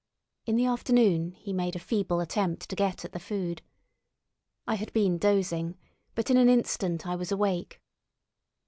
In 0.47 0.55
the 0.55 0.65
afternoon 0.65 1.33
he 1.33 1.53
made 1.53 1.75
a 1.75 1.79
feeble 1.79 2.21
effort 2.21 2.61
to 2.61 2.75
get 2.75 3.05
at 3.05 3.11
the 3.11 3.19
food. 3.19 3.61
I 4.65 4.73
had 4.73 4.91
been 4.93 5.19
dozing, 5.19 5.77
but 6.15 6.31
in 6.31 6.37
an 6.37 6.49
instant 6.49 7.05
I 7.05 7.15
was 7.15 7.31
awake. 7.31 7.79